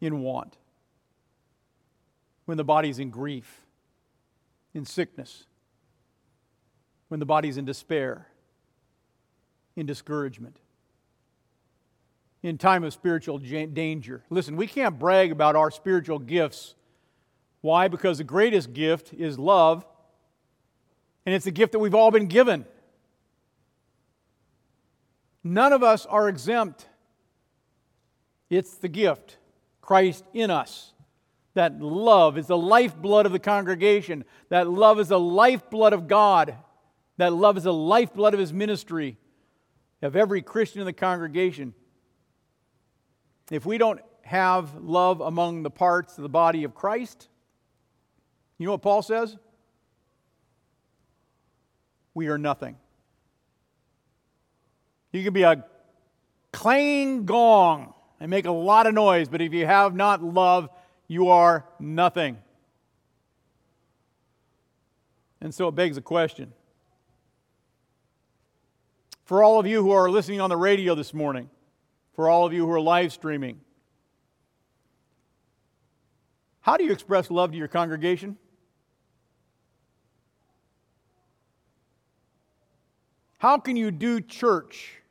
in 0.00 0.20
want? 0.20 0.56
when 2.46 2.56
the 2.56 2.64
body's 2.64 2.98
in 2.98 3.10
grief, 3.10 3.62
in 4.72 4.86
sickness, 4.86 5.44
when 7.08 7.20
the 7.20 7.26
body's 7.26 7.56
in 7.56 7.64
despair, 7.64 8.28
in 9.74 9.84
discouragement, 9.84 10.58
in 12.42 12.56
time 12.56 12.84
of 12.84 12.92
spiritual 12.92 13.38
danger. 13.38 14.22
Listen, 14.30 14.56
we 14.56 14.66
can't 14.66 14.98
brag 14.98 15.32
about 15.32 15.56
our 15.56 15.70
spiritual 15.70 16.20
gifts. 16.20 16.76
Why? 17.60 17.88
Because 17.88 18.18
the 18.18 18.24
greatest 18.24 18.72
gift 18.72 19.12
is 19.12 19.38
love, 19.38 19.84
and 21.26 21.34
it's 21.34 21.46
a 21.46 21.50
gift 21.50 21.72
that 21.72 21.80
we've 21.80 21.94
all 21.94 22.12
been 22.12 22.26
given. 22.26 22.64
None 25.42 25.72
of 25.72 25.82
us 25.82 26.06
are 26.06 26.28
exempt. 26.28 26.86
It's 28.48 28.76
the 28.76 28.88
gift, 28.88 29.36
Christ 29.86 30.24
in 30.34 30.50
us. 30.50 30.92
That 31.54 31.80
love 31.80 32.36
is 32.36 32.48
the 32.48 32.58
lifeblood 32.58 33.24
of 33.24 33.32
the 33.32 33.38
congregation. 33.38 34.24
That 34.50 34.68
love 34.68 34.98
is 34.98 35.08
the 35.08 35.20
lifeblood 35.20 35.92
of 35.92 36.08
God. 36.08 36.56
That 37.18 37.32
love 37.32 37.56
is 37.56 37.62
the 37.62 37.72
lifeblood 37.72 38.34
of 38.34 38.40
his 38.40 38.52
ministry, 38.52 39.16
of 40.02 40.16
every 40.16 40.42
Christian 40.42 40.80
in 40.80 40.86
the 40.86 40.92
congregation. 40.92 41.72
If 43.50 43.64
we 43.64 43.78
don't 43.78 44.00
have 44.22 44.74
love 44.74 45.20
among 45.20 45.62
the 45.62 45.70
parts 45.70 46.18
of 46.18 46.22
the 46.22 46.28
body 46.28 46.64
of 46.64 46.74
Christ, 46.74 47.28
you 48.58 48.66
know 48.66 48.72
what 48.72 48.82
Paul 48.82 49.02
says? 49.02 49.36
We 52.12 52.26
are 52.26 52.38
nothing. 52.38 52.76
You 55.12 55.22
can 55.22 55.32
be 55.32 55.44
a 55.44 55.64
clanging 56.52 57.24
gong 57.24 57.94
and 58.20 58.30
make 58.30 58.46
a 58.46 58.50
lot 58.50 58.86
of 58.86 58.94
noise, 58.94 59.28
but 59.28 59.40
if 59.40 59.52
you 59.52 59.66
have 59.66 59.94
not 59.94 60.22
love, 60.22 60.68
you 61.08 61.28
are 61.28 61.64
nothing. 61.78 62.38
And 65.40 65.54
so 65.54 65.68
it 65.68 65.74
begs 65.74 65.96
a 65.96 66.02
question. 66.02 66.52
For 69.24 69.42
all 69.42 69.58
of 69.58 69.66
you 69.66 69.82
who 69.82 69.90
are 69.90 70.10
listening 70.10 70.40
on 70.40 70.50
the 70.50 70.56
radio 70.56 70.94
this 70.94 71.12
morning, 71.12 71.50
for 72.14 72.28
all 72.28 72.46
of 72.46 72.52
you 72.52 72.64
who 72.64 72.72
are 72.72 72.80
live 72.80 73.12
streaming, 73.12 73.60
how 76.60 76.76
do 76.76 76.84
you 76.84 76.92
express 76.92 77.30
love 77.30 77.52
to 77.52 77.56
your 77.56 77.68
congregation? 77.68 78.36
How 83.38 83.58
can 83.58 83.76
you 83.76 83.90
do 83.90 84.20
church 84.20 85.02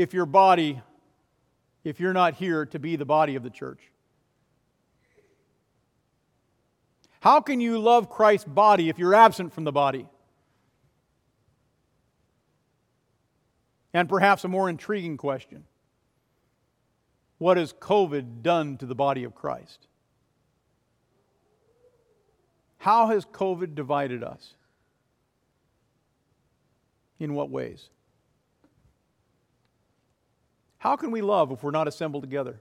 if 0.00 0.14
your 0.14 0.26
body 0.26 0.80
if 1.82 1.98
you're 1.98 2.12
not 2.12 2.34
here 2.34 2.66
to 2.66 2.78
be 2.78 2.96
the 2.96 3.04
body 3.04 3.36
of 3.36 3.42
the 3.42 3.50
church? 3.50 3.80
How 7.20 7.40
can 7.40 7.60
you 7.60 7.78
love 7.78 8.08
Christ's 8.08 8.46
body 8.46 8.88
if 8.88 8.98
you're 8.98 9.14
absent 9.14 9.52
from 9.52 9.64
the 9.64 9.72
body? 9.72 10.06
And 13.92 14.08
perhaps 14.08 14.44
a 14.44 14.48
more 14.48 14.68
intriguing 14.68 15.16
question 15.16 15.64
What 17.38 17.56
has 17.56 17.72
COVID 17.72 18.42
done 18.42 18.76
to 18.78 18.86
the 18.86 18.94
body 18.94 19.24
of 19.24 19.34
Christ? 19.34 19.86
How 22.78 23.08
has 23.08 23.26
COVID 23.26 23.74
divided 23.74 24.24
us? 24.24 24.54
In 27.18 27.34
what 27.34 27.50
ways? 27.50 27.90
How 30.80 30.96
can 30.96 31.10
we 31.10 31.20
love 31.20 31.52
if 31.52 31.62
we're 31.62 31.70
not 31.70 31.88
assembled 31.88 32.22
together? 32.22 32.58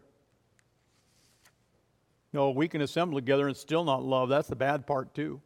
No, 2.33 2.51
we 2.51 2.67
can 2.67 2.81
assemble 2.81 3.17
together 3.17 3.47
and 3.47 3.55
still 3.55 3.85
not 3.85 4.03
love. 4.03 4.27
That's 4.27 4.49
the 4.49 4.57
bad 4.57 4.85
part, 4.85 5.15
too. 5.15 5.41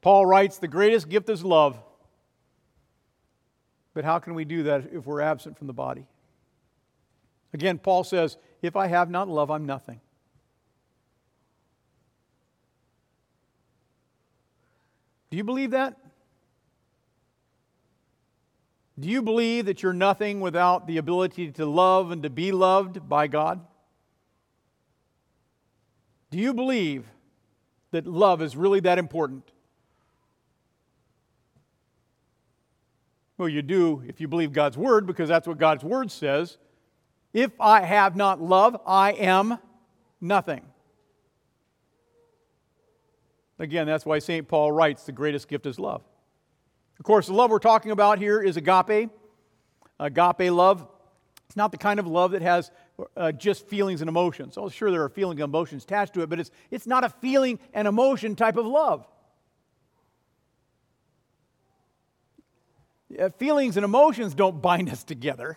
Paul 0.00 0.24
writes, 0.24 0.58
The 0.58 0.68
greatest 0.68 1.08
gift 1.08 1.28
is 1.28 1.44
love. 1.44 1.76
But 3.94 4.04
how 4.04 4.20
can 4.20 4.34
we 4.34 4.44
do 4.44 4.62
that 4.62 4.92
if 4.92 5.06
we're 5.06 5.20
absent 5.20 5.58
from 5.58 5.66
the 5.66 5.72
body? 5.72 6.06
Again, 7.52 7.78
Paul 7.78 8.04
says, 8.04 8.36
If 8.62 8.76
I 8.76 8.86
have 8.86 9.10
not 9.10 9.28
love, 9.28 9.50
I'm 9.50 9.66
nothing. 9.66 10.00
Do 15.30 15.36
you 15.36 15.42
believe 15.42 15.72
that? 15.72 15.98
Do 18.98 19.08
you 19.08 19.22
believe 19.22 19.66
that 19.66 19.82
you're 19.82 19.92
nothing 19.92 20.40
without 20.40 20.86
the 20.86 20.96
ability 20.96 21.52
to 21.52 21.66
love 21.66 22.10
and 22.10 22.22
to 22.24 22.30
be 22.30 22.50
loved 22.50 23.08
by 23.08 23.28
God? 23.28 23.60
Do 26.30 26.38
you 26.38 26.52
believe 26.52 27.06
that 27.92 28.06
love 28.06 28.42
is 28.42 28.56
really 28.56 28.80
that 28.80 28.98
important? 28.98 29.44
Well, 33.36 33.48
you 33.48 33.62
do 33.62 34.02
if 34.08 34.20
you 34.20 34.26
believe 34.26 34.52
God's 34.52 34.76
word, 34.76 35.06
because 35.06 35.28
that's 35.28 35.46
what 35.46 35.58
God's 35.58 35.84
word 35.84 36.10
says. 36.10 36.58
If 37.32 37.52
I 37.60 37.82
have 37.82 38.16
not 38.16 38.42
love, 38.42 38.80
I 38.84 39.12
am 39.12 39.58
nothing. 40.20 40.62
Again, 43.60 43.86
that's 43.86 44.04
why 44.04 44.18
St. 44.18 44.48
Paul 44.48 44.72
writes 44.72 45.04
the 45.04 45.12
greatest 45.12 45.46
gift 45.46 45.66
is 45.66 45.78
love. 45.78 46.02
Of 46.98 47.04
course, 47.04 47.26
the 47.26 47.32
love 47.32 47.50
we're 47.50 47.58
talking 47.58 47.90
about 47.90 48.18
here 48.18 48.42
is 48.42 48.56
agape. 48.56 49.10
Agape 50.00 50.50
love. 50.52 50.86
It's 51.46 51.56
not 51.56 51.72
the 51.72 51.78
kind 51.78 51.98
of 51.98 52.06
love 52.06 52.32
that 52.32 52.42
has 52.42 52.70
uh, 53.16 53.32
just 53.32 53.66
feelings 53.68 54.00
and 54.00 54.08
emotions. 54.08 54.58
Oh, 54.58 54.68
sure, 54.68 54.90
there 54.90 55.02
are 55.02 55.08
feelings 55.08 55.40
and 55.40 55.48
emotions 55.48 55.84
attached 55.84 56.14
to 56.14 56.22
it, 56.22 56.28
but 56.28 56.40
it's, 56.40 56.50
it's 56.70 56.86
not 56.86 57.04
a 57.04 57.08
feeling 57.08 57.58
and 57.72 57.88
emotion 57.88 58.36
type 58.36 58.56
of 58.56 58.66
love. 58.66 59.06
feelings 63.38 63.76
and 63.76 63.84
emotions 63.84 64.34
don't 64.34 64.60
bind 64.60 64.90
us 64.90 65.02
together. 65.02 65.56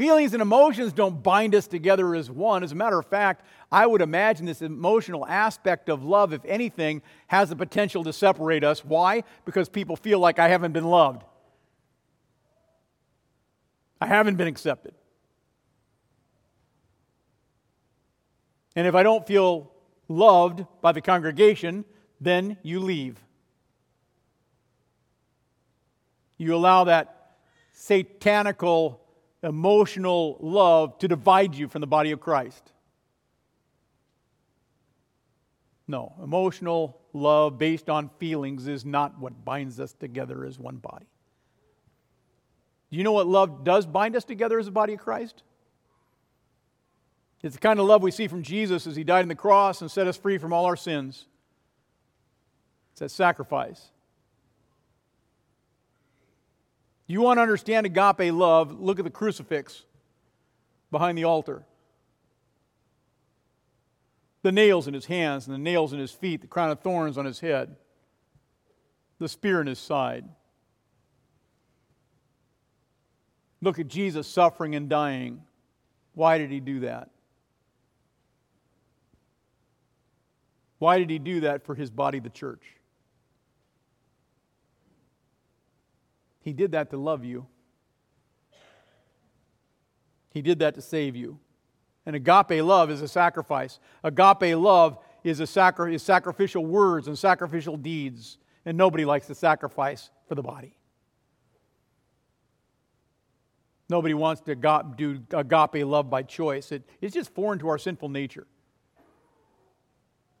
Feelings 0.00 0.32
and 0.32 0.40
emotions 0.40 0.94
don't 0.94 1.22
bind 1.22 1.54
us 1.54 1.66
together 1.66 2.14
as 2.14 2.30
one. 2.30 2.64
As 2.64 2.72
a 2.72 2.74
matter 2.74 2.98
of 2.98 3.04
fact, 3.04 3.44
I 3.70 3.86
would 3.86 4.00
imagine 4.00 4.46
this 4.46 4.62
emotional 4.62 5.26
aspect 5.26 5.90
of 5.90 6.02
love, 6.02 6.32
if 6.32 6.42
anything, 6.46 7.02
has 7.26 7.50
the 7.50 7.56
potential 7.56 8.02
to 8.04 8.12
separate 8.14 8.64
us. 8.64 8.82
Why? 8.82 9.24
Because 9.44 9.68
people 9.68 9.96
feel 9.96 10.18
like 10.18 10.38
I 10.38 10.48
haven't 10.48 10.72
been 10.72 10.86
loved, 10.86 11.22
I 14.00 14.06
haven't 14.06 14.36
been 14.36 14.48
accepted. 14.48 14.94
And 18.74 18.86
if 18.86 18.94
I 18.94 19.02
don't 19.02 19.26
feel 19.26 19.70
loved 20.08 20.64
by 20.80 20.92
the 20.92 21.02
congregation, 21.02 21.84
then 22.22 22.56
you 22.62 22.80
leave. 22.80 23.22
You 26.38 26.54
allow 26.54 26.84
that 26.84 27.36
satanical 27.74 28.99
emotional 29.42 30.36
love 30.40 30.98
to 30.98 31.08
divide 31.08 31.54
you 31.54 31.68
from 31.68 31.80
the 31.80 31.86
body 31.86 32.10
of 32.10 32.20
Christ. 32.20 32.72
No, 35.88 36.12
emotional 36.22 37.00
love 37.12 37.58
based 37.58 37.90
on 37.90 38.10
feelings 38.18 38.68
is 38.68 38.84
not 38.84 39.18
what 39.18 39.44
binds 39.44 39.80
us 39.80 39.92
together 39.92 40.44
as 40.44 40.58
one 40.58 40.76
body. 40.76 41.06
Do 42.90 42.98
you 42.98 43.04
know 43.04 43.12
what 43.12 43.26
love 43.26 43.64
does 43.64 43.86
bind 43.86 44.16
us 44.16 44.24
together 44.24 44.58
as 44.58 44.68
a 44.68 44.70
body 44.70 44.94
of 44.94 45.00
Christ? 45.00 45.42
It's 47.42 47.54
the 47.54 47.60
kind 47.60 47.80
of 47.80 47.86
love 47.86 48.02
we 48.02 48.10
see 48.10 48.28
from 48.28 48.42
Jesus 48.42 48.86
as 48.86 48.96
he 48.96 49.04
died 49.04 49.22
on 49.22 49.28
the 49.28 49.34
cross 49.34 49.80
and 49.80 49.90
set 49.90 50.06
us 50.06 50.16
free 50.16 50.38
from 50.38 50.52
all 50.52 50.66
our 50.66 50.76
sins. 50.76 51.26
It's 52.92 53.00
that 53.00 53.10
sacrifice. 53.10 53.90
You 57.10 57.22
want 57.22 57.38
to 57.38 57.42
understand 57.42 57.86
agape 57.86 58.32
love, 58.32 58.80
look 58.80 59.00
at 59.00 59.04
the 59.04 59.10
crucifix 59.10 59.82
behind 60.92 61.18
the 61.18 61.24
altar. 61.24 61.64
The 64.42 64.52
nails 64.52 64.86
in 64.86 64.94
his 64.94 65.06
hands 65.06 65.48
and 65.48 65.52
the 65.52 65.58
nails 65.58 65.92
in 65.92 65.98
his 65.98 66.12
feet, 66.12 66.40
the 66.40 66.46
crown 66.46 66.70
of 66.70 66.78
thorns 66.78 67.18
on 67.18 67.24
his 67.24 67.40
head, 67.40 67.74
the 69.18 69.28
spear 69.28 69.60
in 69.60 69.66
his 69.66 69.80
side. 69.80 70.24
Look 73.60 73.80
at 73.80 73.88
Jesus 73.88 74.28
suffering 74.28 74.76
and 74.76 74.88
dying. 74.88 75.42
Why 76.14 76.38
did 76.38 76.52
he 76.52 76.60
do 76.60 76.78
that? 76.80 77.10
Why 80.78 81.00
did 81.00 81.10
he 81.10 81.18
do 81.18 81.40
that 81.40 81.66
for 81.66 81.74
his 81.74 81.90
body, 81.90 82.20
the 82.20 82.30
church? 82.30 82.62
He 86.40 86.52
did 86.52 86.72
that 86.72 86.90
to 86.90 86.96
love 86.96 87.24
you. 87.24 87.46
He 90.30 90.42
did 90.42 90.60
that 90.60 90.74
to 90.76 90.82
save 90.82 91.16
you. 91.16 91.38
And 92.06 92.16
agape 92.16 92.62
love 92.62 92.90
is 92.90 93.02
a 93.02 93.08
sacrifice. 93.08 93.78
Agape 94.02 94.56
love 94.56 94.98
is, 95.22 95.40
a 95.40 95.46
sacri- 95.46 95.94
is 95.94 96.02
sacrificial 96.02 96.64
words 96.64 97.06
and 97.08 97.18
sacrificial 97.18 97.76
deeds. 97.76 98.38
And 98.64 98.76
nobody 98.76 99.04
likes 99.04 99.26
to 99.26 99.34
sacrifice 99.34 100.10
for 100.28 100.34
the 100.34 100.42
body. 100.42 100.76
Nobody 103.88 104.14
wants 104.14 104.40
to 104.42 104.54
do 104.96 105.20
agape 105.32 105.84
love 105.84 106.08
by 106.08 106.22
choice. 106.22 106.70
It, 106.70 106.88
it's 107.00 107.12
just 107.12 107.34
foreign 107.34 107.58
to 107.58 107.68
our 107.68 107.78
sinful 107.78 108.08
nature. 108.08 108.46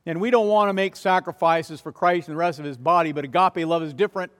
And 0.06 0.20
we 0.20 0.30
don't 0.30 0.46
want 0.46 0.68
to 0.68 0.72
make 0.72 0.96
sacrifices 0.96 1.80
for 1.80 1.92
Christ 1.92 2.28
and 2.28 2.34
the 2.34 2.38
rest 2.38 2.58
of 2.58 2.64
his 2.64 2.78
body, 2.78 3.12
but 3.12 3.24
agape 3.24 3.66
love 3.66 3.82
is 3.82 3.92
different. 3.92 4.32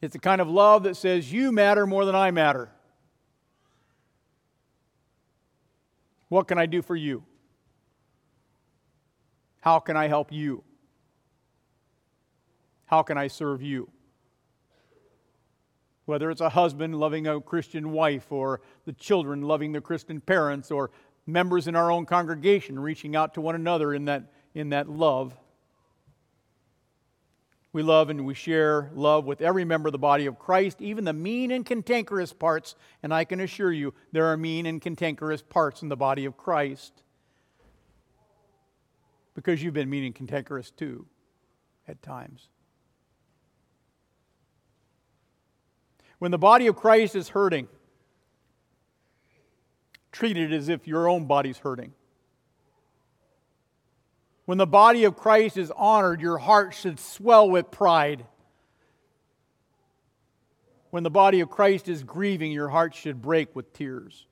It's 0.00 0.14
the 0.14 0.18
kind 0.18 0.40
of 0.40 0.48
love 0.48 0.84
that 0.84 0.96
says, 0.96 1.32
You 1.32 1.52
matter 1.52 1.86
more 1.86 2.04
than 2.04 2.14
I 2.14 2.30
matter. 2.30 2.70
What 6.28 6.46
can 6.48 6.58
I 6.58 6.66
do 6.66 6.80
for 6.80 6.96
you? 6.96 7.24
How 9.60 9.78
can 9.78 9.96
I 9.96 10.08
help 10.08 10.32
you? 10.32 10.64
How 12.86 13.02
can 13.02 13.18
I 13.18 13.26
serve 13.28 13.62
you? 13.62 13.90
Whether 16.06 16.30
it's 16.30 16.40
a 16.40 16.48
husband 16.48 16.96
loving 16.96 17.26
a 17.26 17.40
Christian 17.40 17.92
wife, 17.92 18.32
or 18.32 18.62
the 18.84 18.92
children 18.92 19.42
loving 19.42 19.72
their 19.72 19.80
Christian 19.80 20.20
parents, 20.20 20.70
or 20.70 20.90
members 21.26 21.68
in 21.68 21.76
our 21.76 21.90
own 21.90 22.06
congregation 22.06 22.78
reaching 22.78 23.14
out 23.14 23.34
to 23.34 23.40
one 23.40 23.54
another 23.54 23.92
in 23.92 24.06
that, 24.06 24.32
in 24.54 24.70
that 24.70 24.88
love. 24.88 25.36
We 27.72 27.82
love 27.82 28.10
and 28.10 28.26
we 28.26 28.34
share 28.34 28.90
love 28.94 29.26
with 29.26 29.40
every 29.40 29.64
member 29.64 29.88
of 29.88 29.92
the 29.92 29.98
body 29.98 30.26
of 30.26 30.38
Christ, 30.38 30.80
even 30.80 31.04
the 31.04 31.12
mean 31.12 31.52
and 31.52 31.64
cantankerous 31.64 32.32
parts. 32.32 32.74
And 33.02 33.14
I 33.14 33.24
can 33.24 33.40
assure 33.40 33.72
you, 33.72 33.94
there 34.10 34.26
are 34.26 34.36
mean 34.36 34.66
and 34.66 34.82
cantankerous 34.82 35.42
parts 35.42 35.82
in 35.82 35.88
the 35.88 35.96
body 35.96 36.24
of 36.24 36.36
Christ. 36.36 37.04
Because 39.34 39.62
you've 39.62 39.74
been 39.74 39.88
mean 39.88 40.04
and 40.04 40.14
cantankerous 40.14 40.72
too, 40.72 41.06
at 41.86 42.02
times. 42.02 42.48
When 46.18 46.32
the 46.32 46.38
body 46.38 46.66
of 46.66 46.74
Christ 46.74 47.14
is 47.14 47.28
hurting, 47.28 47.68
treat 50.10 50.36
it 50.36 50.52
as 50.52 50.68
if 50.68 50.88
your 50.88 51.08
own 51.08 51.26
body's 51.26 51.58
hurting. 51.58 51.92
When 54.50 54.58
the 54.58 54.66
body 54.66 55.04
of 55.04 55.14
Christ 55.14 55.56
is 55.56 55.70
honored, 55.76 56.20
your 56.20 56.36
heart 56.36 56.74
should 56.74 56.98
swell 56.98 57.48
with 57.48 57.70
pride. 57.70 58.26
When 60.90 61.04
the 61.04 61.08
body 61.08 61.38
of 61.38 61.48
Christ 61.48 61.86
is 61.88 62.02
grieving, 62.02 62.50
your 62.50 62.68
heart 62.68 62.92
should 62.92 63.22
break 63.22 63.54
with 63.54 63.72
tears. 63.72 64.26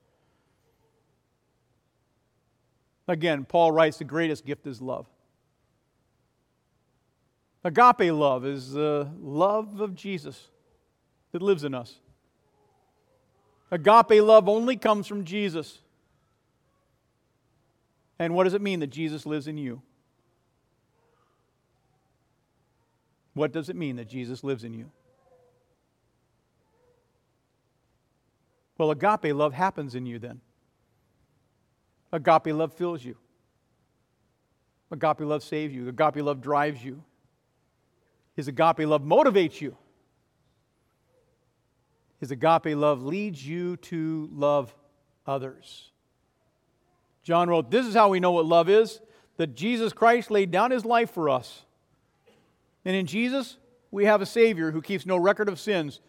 Again, 3.07 3.45
Paul 3.45 3.71
writes 3.71 3.95
the 3.95 4.03
greatest 4.03 4.45
gift 4.45 4.67
is 4.67 4.81
love. 4.81 5.05
Agape 7.63 8.11
love 8.11 8.45
is 8.45 8.73
the 8.73 9.09
love 9.21 9.79
of 9.79 9.95
Jesus 9.95 10.49
that 11.31 11.41
lives 11.41 11.63
in 11.63 11.73
us. 11.73 11.95
Agape 13.71 14.21
love 14.21 14.49
only 14.49 14.75
comes 14.75 15.07
from 15.07 15.23
Jesus. 15.23 15.79
And 18.19 18.33
what 18.35 18.43
does 18.43 18.53
it 18.53 18.61
mean 18.61 18.81
that 18.81 18.87
Jesus 18.87 19.25
lives 19.25 19.47
in 19.47 19.57
you? 19.57 19.81
What 23.39 23.53
does 23.53 23.69
it 23.69 23.77
mean 23.77 23.95
that 23.95 24.09
Jesus 24.09 24.43
lives 24.43 24.65
in 24.65 24.73
you? 24.73 24.91
Well, 28.77 28.91
agape 28.91 29.33
love 29.33 29.53
happens 29.53 29.95
in 29.95 30.05
you 30.05 30.19
then. 30.19 30.41
Agape 32.11 32.47
love 32.47 32.73
fills 32.73 33.01
you. 33.01 33.15
Agape 34.91 35.21
love 35.21 35.41
saves 35.41 35.73
you. 35.73 35.87
Agape 35.87 36.17
love 36.17 36.41
drives 36.41 36.83
you. 36.83 37.01
His 38.35 38.49
agape 38.49 38.79
love 38.79 39.03
motivates 39.03 39.61
you. 39.61 39.77
His 42.19 42.31
agape 42.31 42.75
love 42.75 43.03
leads 43.03 43.47
you 43.47 43.77
to 43.77 44.27
love 44.33 44.75
others. 45.25 45.91
John 47.23 47.47
wrote, 47.47 47.71
This 47.71 47.85
is 47.85 47.95
how 47.95 48.09
we 48.09 48.19
know 48.19 48.31
what 48.31 48.45
love 48.45 48.67
is 48.67 48.99
that 49.37 49.55
Jesus 49.55 49.93
Christ 49.93 50.29
laid 50.29 50.51
down 50.51 50.71
his 50.71 50.83
life 50.83 51.11
for 51.11 51.29
us 51.29 51.63
and 52.89 52.95
in 52.95 53.05
Jesus, 53.05 53.59
we 53.91 54.05
have 54.05 54.19
a 54.19 54.25
Savior 54.25 54.71
who 54.71 54.81
keeps 54.81 55.05
no 55.05 55.15
record 55.15 55.47
of 55.47 55.59
sins. 55.59 55.99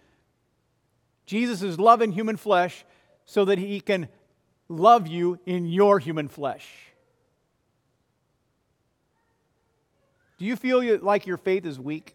Jesus 1.26 1.60
is 1.60 1.78
love 1.78 2.00
in 2.00 2.10
human 2.10 2.38
flesh 2.38 2.86
so 3.26 3.44
that 3.44 3.58
he 3.58 3.82
can 3.82 4.08
love 4.66 5.06
you 5.06 5.38
in 5.44 5.66
your 5.66 5.98
human 5.98 6.26
flesh. 6.26 6.66
Do 10.38 10.46
you 10.46 10.56
feel 10.56 10.98
like 11.00 11.26
your 11.26 11.36
faith 11.36 11.66
is 11.66 11.78
weak? 11.78 12.14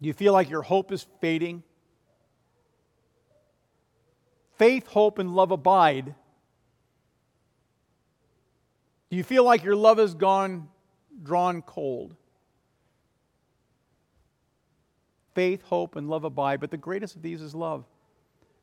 Do 0.00 0.06
you 0.06 0.14
feel 0.14 0.32
like 0.32 0.48
your 0.48 0.62
hope 0.62 0.92
is 0.92 1.04
fading? 1.20 1.64
Faith, 4.58 4.86
hope, 4.86 5.18
and 5.18 5.34
love 5.34 5.50
abide. 5.50 6.14
Do 9.10 9.16
you 9.16 9.24
feel 9.24 9.42
like 9.42 9.64
your 9.64 9.74
love 9.74 9.98
has 9.98 10.14
gone 10.14 10.68
drawn 11.20 11.62
cold? 11.62 12.14
Faith, 15.38 15.62
hope, 15.62 15.94
and 15.94 16.10
love 16.10 16.24
abide, 16.24 16.58
but 16.58 16.72
the 16.72 16.76
greatest 16.76 17.14
of 17.14 17.22
these 17.22 17.40
is 17.40 17.54
love. 17.54 17.84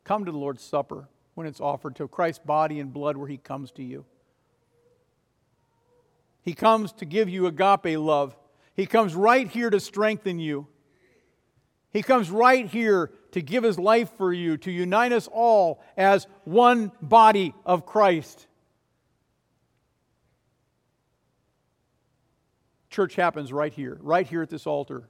Come 0.03 0.25
to 0.25 0.31
the 0.33 0.38
Lord's 0.38 0.61
Supper 0.61 1.07
when 1.33 1.47
it's 1.47 1.61
offered 1.61 1.95
to 1.95 2.07
Christ's 2.09 2.43
body 2.43 2.81
and 2.81 2.91
blood 2.91 3.15
where 3.15 3.29
He 3.29 3.38
comes 3.38 3.71
to 3.71 3.81
you. 3.81 4.03
He 6.41 6.53
comes 6.53 6.91
to 6.91 7.05
give 7.05 7.29
you 7.29 7.47
agape 7.47 7.97
love. 7.97 8.35
He 8.73 8.85
comes 8.88 9.15
right 9.15 9.47
here 9.47 9.69
to 9.69 9.79
strengthen 9.79 10.38
you. 10.38 10.67
He 11.93 12.03
comes 12.03 12.29
right 12.29 12.65
here 12.65 13.09
to 13.31 13.41
give 13.41 13.63
His 13.63 13.79
life 13.79 14.09
for 14.17 14.33
you, 14.33 14.57
to 14.57 14.69
unite 14.69 15.13
us 15.13 15.29
all 15.31 15.81
as 15.95 16.27
one 16.43 16.91
body 17.01 17.55
of 17.65 17.85
Christ. 17.85 18.47
Church 22.89 23.15
happens 23.15 23.53
right 23.53 23.71
here, 23.71 23.97
right 24.01 24.27
here 24.27 24.41
at 24.41 24.49
this 24.49 24.67
altar. 24.67 25.07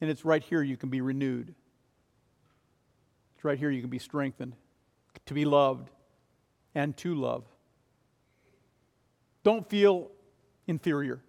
And 0.00 0.10
it's 0.10 0.24
right 0.24 0.42
here 0.42 0.62
you 0.62 0.76
can 0.76 0.88
be 0.88 1.00
renewed. 1.00 1.54
It's 3.34 3.44
right 3.44 3.58
here 3.58 3.70
you 3.70 3.80
can 3.80 3.90
be 3.90 3.98
strengthened, 3.98 4.54
to 5.26 5.34
be 5.34 5.44
loved, 5.44 5.90
and 6.74 6.96
to 6.98 7.14
love. 7.14 7.44
Don't 9.42 9.68
feel 9.68 10.10
inferior. 10.66 11.20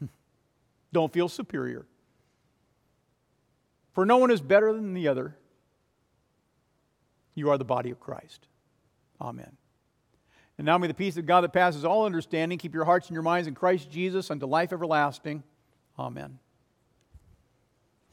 Don't 0.92 1.12
feel 1.12 1.28
superior. 1.28 1.86
For 3.92 4.06
no 4.06 4.18
one 4.18 4.30
is 4.30 4.40
better 4.40 4.72
than 4.72 4.94
the 4.94 5.08
other. 5.08 5.36
You 7.34 7.50
are 7.50 7.58
the 7.58 7.64
body 7.64 7.90
of 7.90 8.00
Christ. 8.00 8.46
Amen. 9.20 9.56
And 10.58 10.66
now 10.66 10.78
may 10.78 10.86
the 10.86 10.94
peace 10.94 11.16
of 11.16 11.26
God 11.26 11.40
that 11.40 11.52
passes 11.52 11.84
all 11.84 12.04
understanding 12.04 12.58
keep 12.58 12.74
your 12.74 12.84
hearts 12.84 13.08
and 13.08 13.14
your 13.14 13.22
minds 13.22 13.48
in 13.48 13.54
Christ 13.54 13.90
Jesus 13.90 14.30
unto 14.30 14.46
life 14.46 14.72
everlasting. 14.72 15.42
Amen. 15.98 16.38